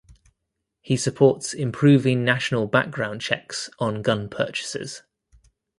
He 0.81 0.97
supports 0.97 1.53
improving 1.53 2.25
national 2.25 2.65
background 2.65 3.21
checks 3.21 3.69
on 3.77 4.01
gun 4.01 4.29
purchases. 4.29 5.03